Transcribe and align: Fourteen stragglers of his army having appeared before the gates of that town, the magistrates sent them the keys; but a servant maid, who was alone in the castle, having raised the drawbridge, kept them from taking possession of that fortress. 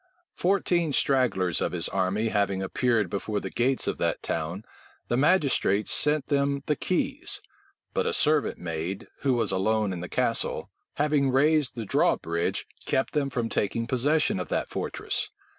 Fourteen 0.35 0.93
stragglers 0.93 1.61
of 1.61 1.73
his 1.73 1.87
army 1.87 2.29
having 2.29 2.63
appeared 2.63 3.07
before 3.07 3.39
the 3.39 3.51
gates 3.51 3.85
of 3.85 3.99
that 3.99 4.23
town, 4.23 4.65
the 5.09 5.15
magistrates 5.15 5.91
sent 5.93 6.25
them 6.25 6.63
the 6.65 6.75
keys; 6.75 7.39
but 7.93 8.07
a 8.07 8.11
servant 8.11 8.57
maid, 8.57 9.07
who 9.19 9.35
was 9.35 9.51
alone 9.51 9.93
in 9.93 9.99
the 9.99 10.09
castle, 10.09 10.71
having 10.95 11.29
raised 11.29 11.75
the 11.75 11.85
drawbridge, 11.85 12.65
kept 12.87 13.13
them 13.13 13.29
from 13.29 13.47
taking 13.47 13.85
possession 13.85 14.39
of 14.39 14.47
that 14.49 14.69
fortress. 14.71 15.29